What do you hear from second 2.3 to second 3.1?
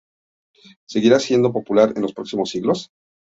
siglos.